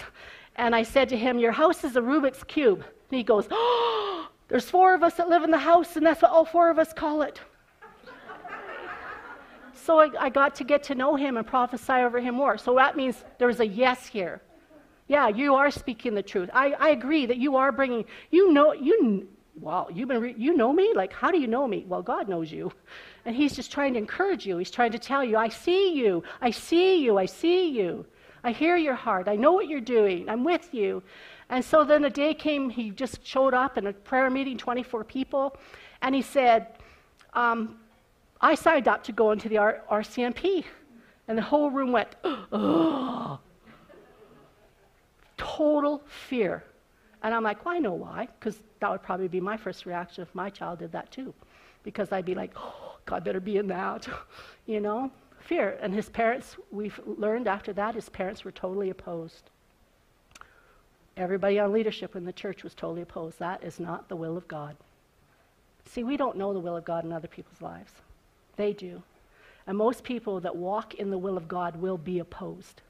[0.56, 2.84] And I said to him, Your house is a Rubik's Cube.
[3.10, 6.22] And he goes, Oh, there's four of us that live in the house, and that's
[6.22, 7.40] what all four of us call it.
[9.86, 12.58] So I, I, got to get to know him and prophesy over him more.
[12.58, 14.42] So that means there's a yes here.
[15.06, 16.50] Yeah, you are speaking the truth.
[16.52, 19.28] I, I agree that you are bringing, you know, you,
[19.60, 20.92] wow, you've been, re- you know me?
[20.94, 21.84] Like, how do you know me?
[21.86, 22.72] Well, God knows you.
[23.24, 24.58] And He's just trying to encourage you.
[24.58, 28.04] He's trying to tell you, I see you, I see you, I see you.
[28.42, 29.28] I hear your heart.
[29.28, 30.28] I know what you're doing.
[30.28, 31.02] I'm with you.
[31.48, 35.04] And so then a day came, he just showed up in a prayer meeting, 24
[35.04, 35.56] people,
[36.02, 36.66] and he said,
[37.34, 37.78] um,
[38.46, 40.64] I signed up to go into the R- RCMP.
[41.26, 43.40] And the whole room went, oh.
[45.36, 46.62] Total fear.
[47.24, 50.22] And I'm like, well, I know why, because that would probably be my first reaction
[50.22, 51.34] if my child did that too.
[51.82, 54.06] Because I'd be like, oh, God better be in that,
[54.66, 55.10] you know?
[55.40, 55.78] Fear.
[55.82, 59.50] And his parents, we've learned after that, his parents were totally opposed.
[61.16, 63.40] Everybody on leadership in the church was totally opposed.
[63.40, 64.76] That is not the will of God.
[65.86, 67.90] See, we don't know the will of God in other people's lives.
[68.56, 69.02] They do.
[69.66, 72.82] And most people that walk in the will of God will be opposed.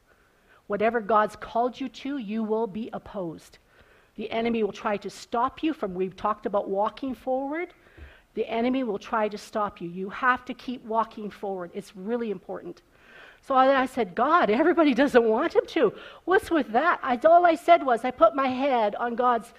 [0.67, 3.59] Whatever God's called you to, you will be opposed.
[4.17, 7.73] The enemy will try to stop you from, we've talked about walking forward.
[8.35, 9.89] The enemy will try to stop you.
[9.89, 11.71] You have to keep walking forward.
[11.73, 12.83] It's really important.
[13.47, 15.93] So I, said, God, everybody doesn't want him to.
[16.25, 16.99] What's with that?
[17.03, 19.53] I, all I said was, I put my head on God's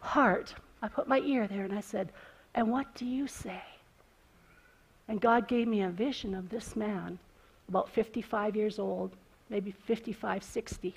[0.00, 0.54] heart.
[0.82, 2.12] I put my ear there and I said,
[2.54, 3.62] And what do you say?
[5.12, 7.18] And God gave me a vision of this man,
[7.68, 9.10] about 55 years old,
[9.50, 10.94] maybe 55, 60.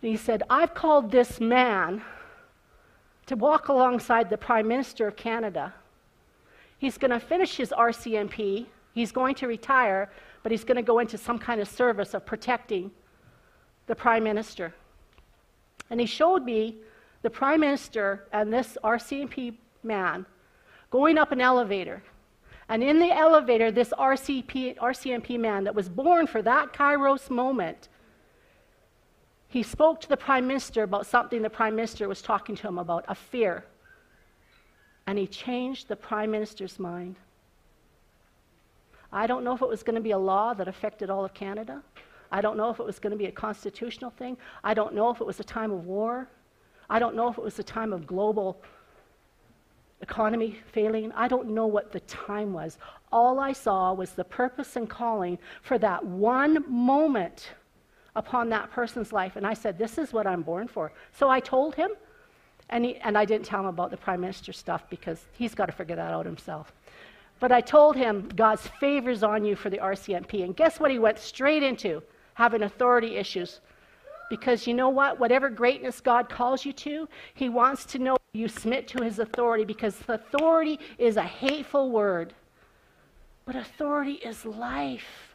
[0.00, 2.00] And he said, I've called this man
[3.26, 5.74] to walk alongside the Prime Minister of Canada.
[6.78, 8.64] He's going to finish his RCMP,
[8.94, 10.10] he's going to retire,
[10.42, 12.90] but he's going to go into some kind of service of protecting
[13.88, 14.72] the prime minister.
[15.90, 16.76] And he showed me
[17.20, 20.24] the prime minister and this RCMP man
[20.90, 22.02] going up an elevator.
[22.72, 27.90] And in the elevator, this RCP, RCMP man that was born for that Kairos moment,
[29.46, 32.78] he spoke to the prime minister about something the prime minister was talking to him
[32.78, 33.66] about a fear.
[35.06, 37.16] And he changed the prime minister's mind.
[39.12, 41.34] I don't know if it was going to be a law that affected all of
[41.34, 41.82] Canada.
[42.30, 44.38] I don't know if it was going to be a constitutional thing.
[44.64, 46.26] I don't know if it was a time of war.
[46.88, 48.62] I don't know if it was a time of global
[50.02, 51.12] economy failing.
[51.12, 52.78] I don't know what the time was.
[53.10, 57.50] All I saw was the purpose and calling for that one moment
[58.14, 59.36] upon that person's life.
[59.36, 60.92] And I said, This is what I'm born for.
[61.12, 61.92] So I told him,
[62.68, 65.66] And, he, and I didn't tell him about the prime minister stuff because he's got
[65.66, 66.72] to figure that out himself.
[67.40, 70.44] But I told him God's favors on you for the RCMP.
[70.44, 72.02] And guess what he went straight into?
[72.34, 73.60] Having authority issues.
[74.32, 75.20] Because you know what?
[75.20, 79.62] Whatever greatness God calls you to, he wants to know you submit to his authority
[79.62, 82.32] because authority is a hateful word.
[83.44, 85.34] But authority is life.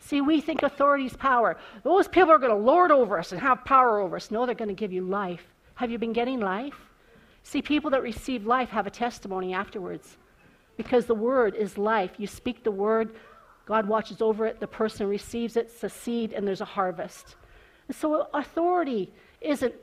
[0.00, 1.56] See, we think authority is power.
[1.82, 4.30] Those people are going to lord over us and have power over us.
[4.30, 5.46] No, they're going to give you life.
[5.76, 6.76] Have you been getting life?
[7.42, 10.18] See, people that receive life have a testimony afterwards
[10.76, 12.10] because the word is life.
[12.18, 13.14] You speak the word,
[13.64, 17.36] God watches over it, the person receives it, seed, and there's a harvest.
[17.88, 19.74] And so authority isn't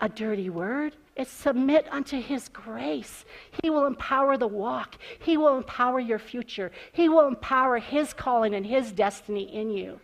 [0.00, 0.96] a dirty word.
[1.16, 3.24] It's submit unto his grace.
[3.62, 4.96] He will empower the walk.
[5.18, 6.70] He will empower your future.
[6.92, 10.00] He will empower his calling and his destiny in you.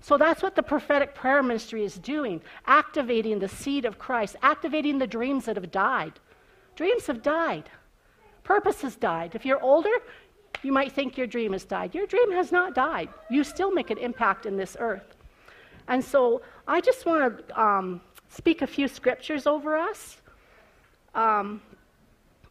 [0.00, 4.98] So that's what the prophetic prayer ministry is doing activating the seed of Christ, activating
[4.98, 6.18] the dreams that have died.
[6.74, 7.68] Dreams have died,
[8.42, 9.34] purpose has died.
[9.34, 9.90] If you're older,
[10.62, 11.94] you might think your dream has died.
[11.94, 13.08] Your dream has not died.
[13.30, 15.16] You still make an impact in this earth.
[15.88, 20.18] And so I just want to um, speak a few scriptures over us.
[21.16, 21.60] Um,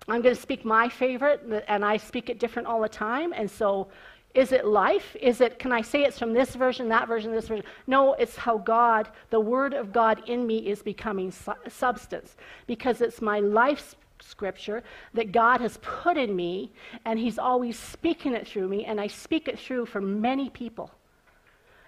[0.10, 3.32] I'm going to speak my favorite, and I speak it different all the time.
[3.32, 3.88] And so
[4.34, 5.16] is it life?
[5.22, 7.66] Is it, can I say it's from this version, that version, this version?
[7.88, 12.36] No, it's how God, the Word of God in me is becoming su- substance
[12.68, 16.74] because it's my life scripture that God has put in me
[17.06, 20.92] and He's always speaking it through me, and I speak it through for many people.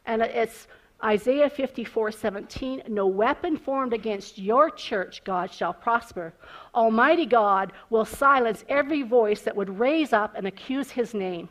[0.06, 0.67] And it's
[1.03, 6.33] Isaiah 54 17, no weapon formed against your church, God, shall prosper.
[6.75, 11.49] Almighty God will silence every voice that would raise up and accuse his name.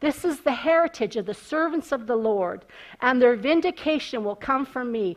[0.00, 2.64] This is the heritage of the servants of the Lord,
[3.00, 5.16] and their vindication will come from me.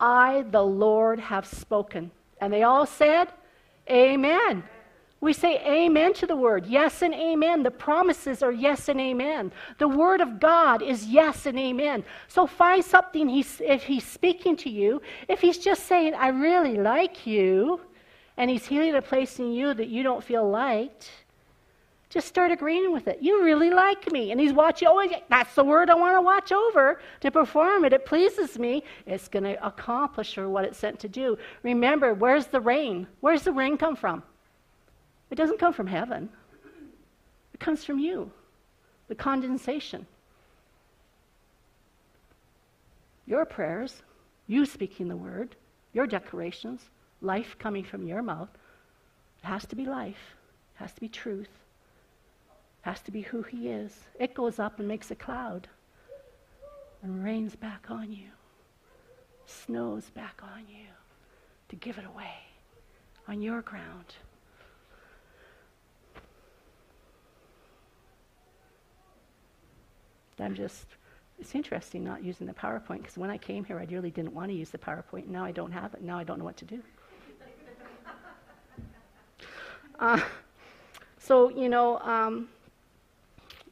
[0.00, 2.10] I, the Lord, have spoken.
[2.40, 3.28] And they all said,
[3.88, 4.64] Amen.
[5.22, 6.66] We say amen to the word.
[6.66, 7.62] Yes and amen.
[7.62, 9.52] The promises are yes and amen.
[9.78, 12.02] The word of God is yes and amen.
[12.26, 15.00] So find something he's, if he's speaking to you.
[15.28, 17.80] If he's just saying, I really like you,
[18.36, 21.08] and he's healing a place in you that you don't feel liked,
[22.10, 23.18] just start agreeing with it.
[23.20, 24.32] You really like me.
[24.32, 27.92] And he's watching, oh, that's the word I want to watch over to perform it.
[27.92, 28.82] It pleases me.
[29.06, 31.38] It's going to accomplish for what it's sent to do.
[31.62, 33.06] Remember, where's the rain?
[33.20, 34.24] Where's the rain come from?
[35.32, 36.28] It doesn't come from heaven,
[37.54, 38.30] it comes from you,
[39.08, 40.06] the condensation.
[43.26, 44.02] Your prayers,
[44.46, 45.56] you speaking the word,
[45.94, 46.82] your declarations,
[47.22, 48.50] life coming from your mouth.
[49.42, 50.36] It has to be life,
[50.76, 51.48] it has to be truth
[52.82, 53.96] it has to be who He is.
[54.18, 55.68] It goes up and makes a cloud
[57.02, 58.28] and rains back on you,
[59.46, 60.88] snows back on you
[61.68, 62.34] to give it away
[63.28, 64.16] on your ground.
[70.42, 70.86] I'm just,
[71.38, 74.50] it's interesting not using the PowerPoint because when I came here, I really didn't want
[74.50, 75.28] to use the PowerPoint.
[75.28, 76.02] Now I don't have it.
[76.02, 76.82] Now I don't know what to do.
[79.98, 80.20] uh,
[81.18, 82.48] so, you know, um,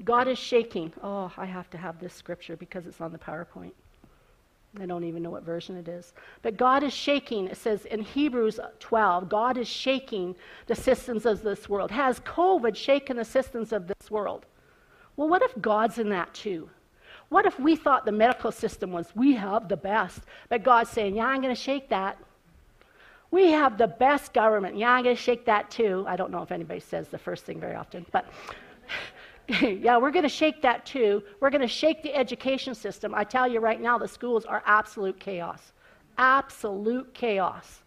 [0.04, 0.92] God is shaking.
[1.02, 3.72] Oh, I have to have this scripture because it's on the PowerPoint.
[4.78, 6.12] I don't even know what version it is.
[6.42, 7.48] But God is shaking.
[7.48, 11.90] It says in Hebrews 12, God is shaking the systems of this world.
[11.90, 14.46] Has COVID shaken the systems of this world?
[15.16, 16.68] Well, what if God's in that too?
[17.28, 21.16] What if we thought the medical system was, we have the best, but God's saying,
[21.16, 22.18] yeah, I'm going to shake that.
[23.30, 24.76] We have the best government.
[24.76, 26.04] Yeah, I'm going to shake that too.
[26.08, 28.26] I don't know if anybody says the first thing very often, but
[29.60, 31.22] yeah, we're going to shake that too.
[31.40, 33.14] We're going to shake the education system.
[33.14, 35.72] I tell you right now, the schools are absolute chaos.
[36.18, 37.82] Absolute chaos.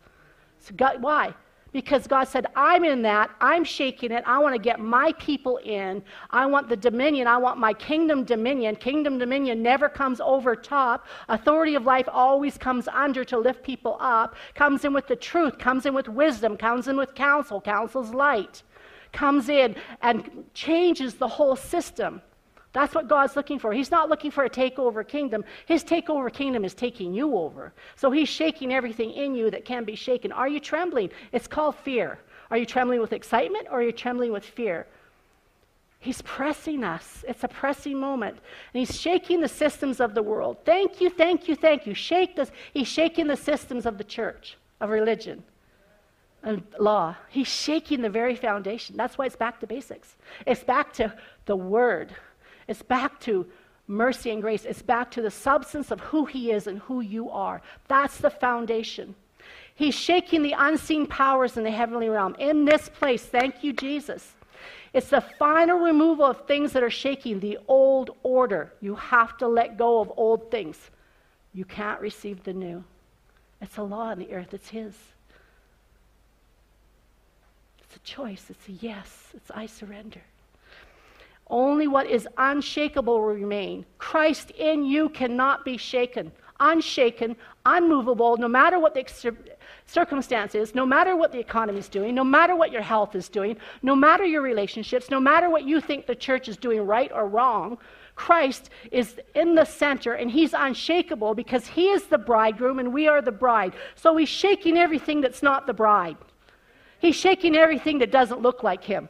[0.60, 1.34] So God, why?
[1.74, 3.32] Because God said, I'm in that.
[3.42, 4.24] I'm shaking it.
[4.26, 6.04] I want to get my people in.
[6.30, 7.28] I want the dominion.
[7.28, 8.76] I want my kingdom dominion.
[8.76, 11.08] Kingdom dominion never comes over top.
[11.28, 14.36] Authority of life always comes under to lift people up.
[14.54, 17.60] Comes in with the truth, comes in with wisdom, comes in with counsel.
[17.60, 18.64] Counsel's light
[19.12, 22.22] comes in and changes the whole system.
[22.74, 23.72] That's what God's looking for.
[23.72, 25.46] He's not looking for a takeover kingdom.
[25.68, 27.72] His takeover kingdom is taking you over.
[27.96, 30.32] So he's shaking everything in you that can be shaken.
[30.32, 31.12] Are you trembling?
[31.32, 32.18] It's called fear.
[32.50, 34.88] Are you trembling with excitement or are you trembling with fear?
[36.00, 37.24] He's pressing us.
[37.28, 38.38] It's a pressing moment.
[38.74, 40.58] And he's shaking the systems of the world.
[40.66, 41.94] Thank you, thank you, thank you.
[41.94, 42.52] Shake this.
[42.74, 45.44] He's shaking the systems of the church, of religion
[46.44, 47.16] and law.
[47.30, 48.98] He's shaking the very foundation.
[48.98, 50.16] That's why it's back to basics.
[50.46, 51.14] It's back to
[51.46, 52.14] the Word.
[52.68, 53.46] It's back to
[53.88, 54.66] mercy and grace.
[54.66, 57.62] It's back to the substance of who He is and who you are.
[57.88, 59.16] That's the foundation.
[59.76, 62.36] He's shaking the unseen powers in the heavenly realm.
[62.40, 64.34] In this place, thank you, Jesus.
[64.94, 68.72] It's the final removal of things that are shaking the old order.
[68.80, 70.78] You have to let go of old things.
[71.54, 72.84] You can't receive the new.
[73.60, 74.94] It's a law on the earth, it's His.
[77.84, 80.22] It's a choice, it's a yes, it's I surrender.
[81.48, 83.86] Only what is unshakable will remain.
[83.98, 86.32] Christ in you cannot be shaken.
[86.60, 89.36] Unshaken, unmovable, no matter what the
[89.86, 93.28] circumstance is, no matter what the economy is doing, no matter what your health is
[93.28, 97.12] doing, no matter your relationships, no matter what you think the church is doing right
[97.14, 97.78] or wrong,
[98.16, 103.08] Christ is in the center and he's unshakable because he is the bridegroom and we
[103.08, 103.74] are the bride.
[103.96, 106.18] So he's shaking everything that's not the bride.
[107.00, 109.10] He's shaking everything that doesn't look like him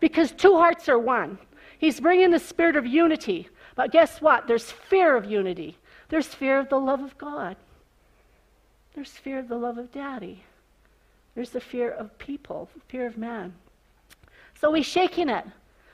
[0.00, 1.38] because two hearts are one.
[1.80, 3.48] He's bringing the spirit of unity.
[3.74, 4.46] But guess what?
[4.46, 5.78] There's fear of unity,
[6.10, 7.56] there's fear of the love of God,
[8.94, 10.44] there's fear of the love of daddy,
[11.34, 13.54] there's the fear of people, fear of man.
[14.60, 15.46] So he's shaking it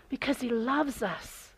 [0.09, 1.51] because he loves us.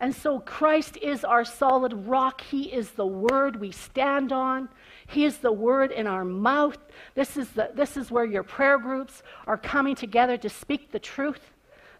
[0.00, 2.40] And so Christ is our solid rock.
[2.40, 4.70] He is the word we stand on.
[5.06, 6.78] He is the word in our mouth.
[7.14, 10.98] This is, the, this is where your prayer groups are coming together to speak the
[10.98, 11.50] truth.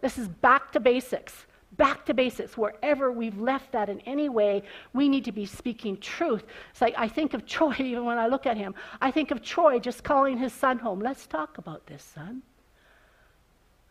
[0.01, 1.45] This is back to basics.
[1.77, 2.57] Back to basics.
[2.57, 6.43] Wherever we've left that in any way, we need to be speaking truth.
[6.71, 9.41] It's like I think of Troy, even when I look at him, I think of
[9.41, 10.99] Troy just calling his son home.
[10.99, 12.41] Let's talk about this, son.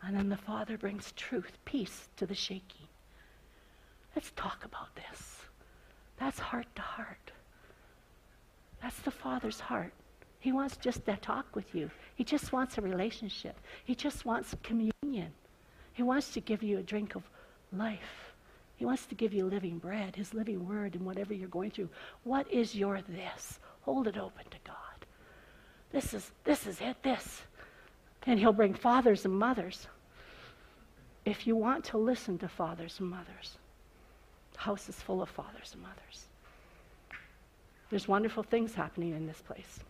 [0.03, 2.87] And then the father brings truth, peace to the shaking.
[4.15, 5.37] Let's talk about this.
[6.17, 7.31] That's heart to heart.
[8.81, 9.93] That's the Father's heart.
[10.39, 11.91] He wants just to talk with you.
[12.15, 13.59] He just wants a relationship.
[13.85, 15.31] He just wants communion.
[15.93, 17.23] He wants to give you a drink of
[17.71, 18.33] life.
[18.75, 21.89] He wants to give you living bread, His living word, and whatever you're going through.
[22.23, 23.59] What is your this?
[23.81, 24.75] Hold it open to God.
[25.91, 27.01] This is this is it.
[27.03, 27.41] This,
[28.25, 29.87] and He'll bring fathers and mothers.
[31.25, 33.57] If you want to listen to fathers and mothers,
[34.55, 36.25] house is full of fathers and mothers.
[37.91, 39.81] There's wonderful things happening in this place.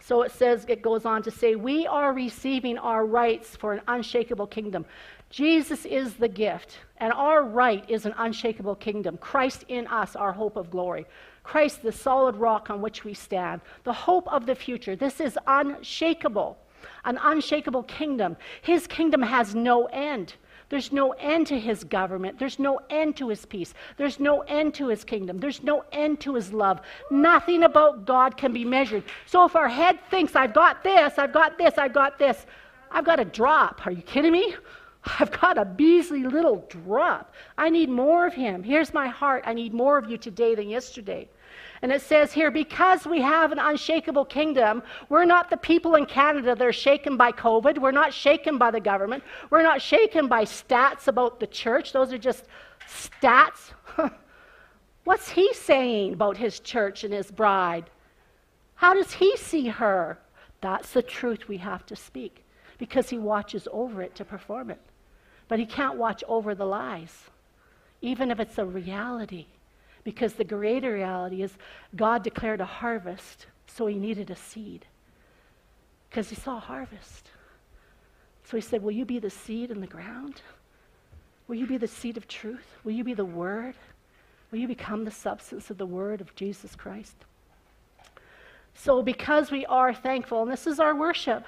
[0.00, 3.80] So it says, it goes on to say, we are receiving our rights for an
[3.86, 4.84] unshakable kingdom.
[5.30, 9.16] Jesus is the gift, and our right is an unshakable kingdom.
[9.18, 11.06] Christ in us, our hope of glory.
[11.44, 13.60] Christ, the solid rock on which we stand.
[13.84, 14.96] The hope of the future.
[14.96, 16.58] This is unshakable,
[17.04, 18.36] an unshakable kingdom.
[18.62, 20.34] His kingdom has no end.
[20.68, 22.38] There's no end to his government.
[22.38, 23.72] There's no end to his peace.
[23.96, 25.38] There's no end to his kingdom.
[25.38, 26.80] There's no end to his love.
[27.10, 29.04] Nothing about God can be measured.
[29.26, 32.46] So if our head thinks, I've got this, I've got this, I've got this,
[32.90, 33.86] I've got a drop.
[33.86, 34.54] Are you kidding me?
[35.04, 37.32] I've got a Beasley little drop.
[37.56, 38.62] I need more of him.
[38.62, 39.44] Here's my heart.
[39.46, 41.28] I need more of you today than yesterday.
[41.82, 46.04] And it says here, because we have an unshakable kingdom, we're not the people in
[46.04, 47.78] Canada that are shaken by COVID.
[47.78, 49.24] We're not shaken by the government.
[49.48, 51.92] We're not shaken by stats about the church.
[51.92, 52.44] Those are just
[52.86, 53.72] stats.
[55.04, 57.88] What's he saying about his church and his bride?
[58.74, 60.18] How does he see her?
[60.60, 62.44] That's the truth we have to speak
[62.76, 64.80] because he watches over it to perform it.
[65.50, 67.24] But he can't watch over the lies,
[68.00, 69.46] even if it's a reality.
[70.04, 71.52] Because the greater reality is
[71.96, 74.86] God declared a harvest, so he needed a seed.
[76.08, 77.32] Because he saw a harvest.
[78.44, 80.40] So he said, Will you be the seed in the ground?
[81.48, 82.76] Will you be the seed of truth?
[82.84, 83.74] Will you be the word?
[84.52, 87.16] Will you become the substance of the word of Jesus Christ?
[88.74, 91.44] So, because we are thankful, and this is our worship,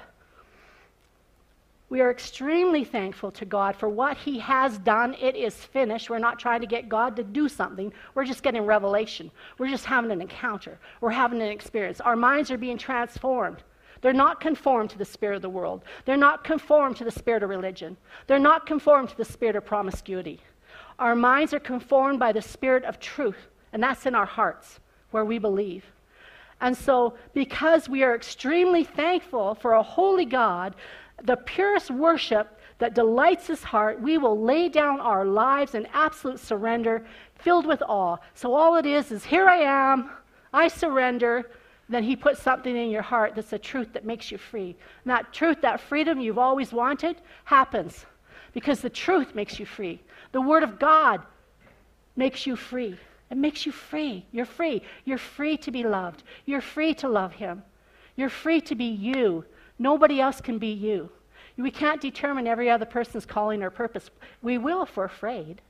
[1.93, 5.13] we are extremely thankful to God for what He has done.
[5.21, 6.09] It is finished.
[6.09, 7.93] We're not trying to get God to do something.
[8.15, 9.29] We're just getting revelation.
[9.59, 10.79] We're just having an encounter.
[11.01, 12.01] We're having an experience.
[12.01, 13.57] Our minds are being transformed.
[14.01, 15.83] They're not conformed to the spirit of the world.
[16.05, 17.95] They're not conformed to the spirit of religion.
[18.25, 20.39] They're not conformed to the spirit of promiscuity.
[20.97, 24.79] Our minds are conformed by the spirit of truth, and that's in our hearts
[25.11, 25.85] where we believe.
[26.59, 30.75] And so, because we are extremely thankful for a holy God
[31.23, 36.39] the purest worship that delights his heart, we will lay down our lives in absolute
[36.39, 37.05] surrender,
[37.35, 38.17] filled with awe.
[38.33, 40.09] So all it is is, here I am,
[40.51, 41.49] I surrender.
[41.89, 44.75] Then he puts something in your heart that's a truth that makes you free.
[45.03, 48.05] And that truth, that freedom you've always wanted, happens
[48.53, 50.01] because the truth makes you free.
[50.31, 51.21] The Word of God
[52.15, 52.97] makes you free.
[53.29, 54.25] It makes you free.
[54.31, 54.81] You're free.
[55.05, 56.23] You're free to be loved.
[56.45, 57.63] You're free to love Him.
[58.15, 59.43] You're free to be you
[59.83, 61.09] Nobody else can be you.
[61.57, 64.09] We can't determine every other person's calling or purpose.
[64.41, 65.61] We will if we're afraid.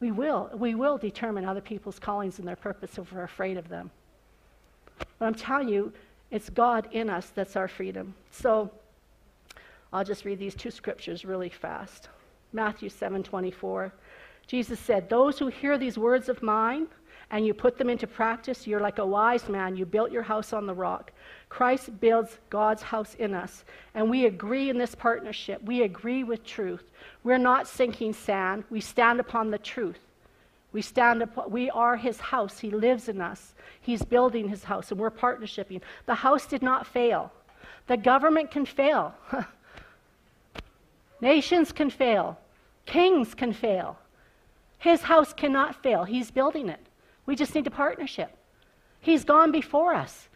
[0.00, 0.50] We will.
[0.52, 3.92] We will determine other people's callings and their purpose if we're afraid of them.
[5.18, 5.92] But I'm telling you,
[6.30, 8.14] It's God in us that's our freedom.
[8.30, 8.70] So
[9.92, 12.08] I'll just read these two scriptures really fast.
[12.52, 13.92] Matthew 7:24.
[14.46, 16.88] Jesus said, "Those who hear these words of mine
[17.30, 19.76] and you put them into practice, you're like a wise man.
[19.76, 21.12] You built your house on the rock.
[21.48, 23.64] Christ builds God's house in us,
[23.94, 25.62] and we agree in this partnership.
[25.62, 26.84] We agree with truth.
[27.24, 28.64] We're not sinking sand.
[28.70, 29.98] We stand upon the truth.
[30.72, 32.58] We stand up, we are his house.
[32.58, 33.54] He lives in us.
[33.80, 35.80] He's building his house, and we're partnershiping.
[36.06, 37.32] The house did not fail.
[37.86, 39.14] The government can fail.
[41.20, 42.38] Nations can fail.
[42.84, 43.98] Kings can fail.
[44.78, 46.04] His house cannot fail.
[46.04, 46.87] He's building it.
[47.28, 48.34] We just need a partnership.
[49.02, 50.28] He's gone before us.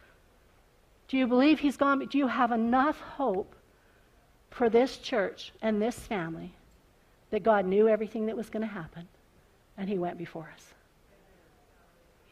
[1.09, 2.07] Do you believe he's gone?
[2.07, 3.57] Do you have enough hope
[4.51, 6.53] for this church and this family
[7.31, 9.09] that God knew everything that was going to happen
[9.79, 10.75] and he went before us?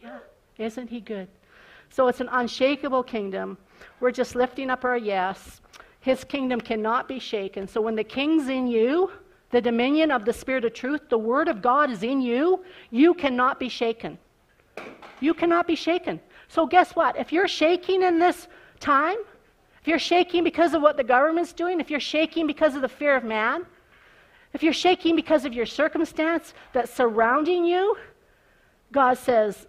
[0.03, 0.19] Yeah.
[0.59, 1.29] Isn't he good?
[1.89, 3.57] So it's an unshakable kingdom.
[3.99, 5.63] We're just lifting up our yes.
[6.01, 7.67] His kingdom cannot be shaken.
[7.67, 9.11] So when the king's in you,
[9.53, 13.15] the dominion of the Spirit of truth, the Word of God is in you, you
[13.15, 14.19] cannot be shaken.
[15.21, 16.21] You cannot be shaken.
[16.49, 17.17] So, guess what?
[17.17, 18.49] If you're shaking in this
[18.81, 19.19] time,
[19.81, 22.89] if you're shaking because of what the government's doing, if you're shaking because of the
[22.89, 23.65] fear of man,
[24.53, 27.97] if you're shaking because of your circumstance that's surrounding you,
[28.93, 29.67] God says,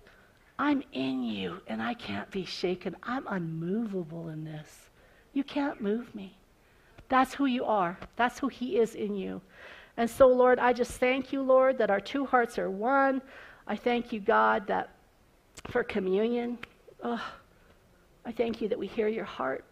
[0.58, 2.96] I'm in you and I can't be shaken.
[3.04, 4.90] I'm unmovable in this.
[5.34, 6.38] You can't move me.
[7.10, 7.98] That's who you are.
[8.16, 9.42] That's who He is in you.
[9.98, 13.22] And so, Lord, I just thank you, Lord, that our two hearts are one.
[13.72, 14.90] I thank you, God, that
[15.70, 16.58] for communion,
[17.06, 17.24] oh,
[18.26, 19.64] I thank you that we hear your heart.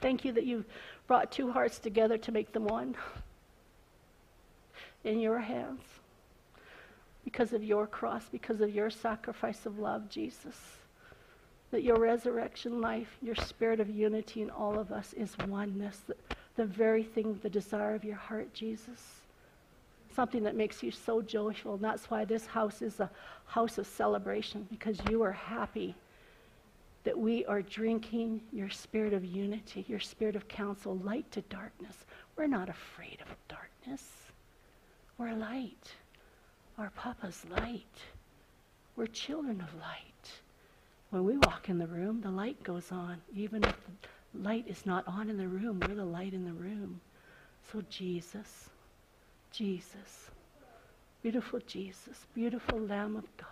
[0.00, 0.64] Thank you that you
[1.06, 2.96] brought two hearts together to make them one
[5.04, 5.82] in your hands
[7.24, 10.56] because of your cross, because of your sacrifice of love, Jesus.
[11.70, 16.16] That your resurrection life, your spirit of unity in all of us is oneness, the,
[16.56, 19.23] the very thing, the desire of your heart, Jesus.
[20.14, 21.74] Something that makes you so joyful.
[21.74, 23.10] And that's why this house is a
[23.46, 25.94] house of celebration, because you are happy
[27.02, 32.06] that we are drinking your spirit of unity, your spirit of counsel, light to darkness.
[32.36, 34.02] We're not afraid of darkness.
[35.18, 35.92] We're light.
[36.78, 37.98] Our Papa's light.
[38.96, 40.32] We're children of light.
[41.10, 43.20] When we walk in the room, the light goes on.
[43.34, 43.76] Even if
[44.32, 47.00] the light is not on in the room, we're the light in the room.
[47.70, 48.70] So, Jesus,
[49.54, 50.30] Jesus,
[51.22, 53.48] beautiful Jesus, beautiful Lamb of God,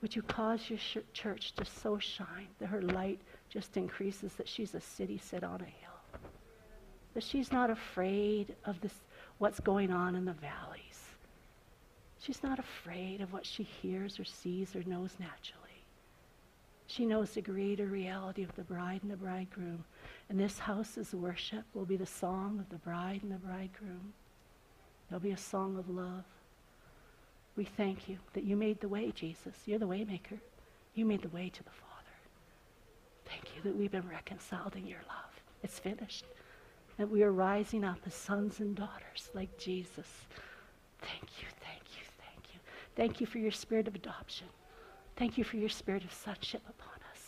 [0.00, 3.18] would you cause your sh- church to so shine that her light
[3.50, 6.20] just increases, that she's a city set on a hill?
[7.14, 8.92] That she's not afraid of this,
[9.38, 11.00] what's going on in the valleys.
[12.20, 15.82] She's not afraid of what she hears or sees or knows naturally.
[16.86, 19.84] She knows the greater reality of the bride and the bridegroom.
[20.28, 24.12] And this house's worship will be the song of the bride and the bridegroom.
[25.14, 26.24] There'll be a song of love.
[27.54, 29.54] We thank you that you made the way, Jesus.
[29.64, 30.40] You're the waymaker.
[30.96, 32.16] You made the way to the Father.
[33.24, 35.40] Thank you that we've been reconciled in your love.
[35.62, 36.24] It's finished.
[36.98, 40.08] That we are rising up as sons and daughters like Jesus.
[41.00, 42.58] Thank you, thank you, thank you.
[42.96, 44.48] Thank you for your spirit of adoption.
[45.14, 47.20] Thank you for your spirit of sonship upon us.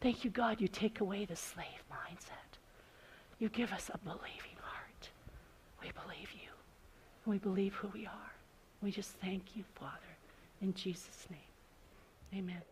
[0.00, 2.56] Thank you, God, you take away the slave mindset.
[3.38, 5.10] You give us a believing heart.
[5.82, 6.41] We believe you.
[7.26, 8.32] We believe who we are.
[8.82, 10.16] We just thank you, Father,
[10.60, 11.38] in Jesus' name.
[12.34, 12.71] Amen.